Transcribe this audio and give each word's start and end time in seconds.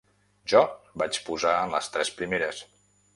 Jo 0.53 0.61
vaig 1.01 1.19
posar 1.27 1.51
en 1.67 1.75
les 1.75 1.91
tres 1.97 2.13
primeres... 2.23 2.63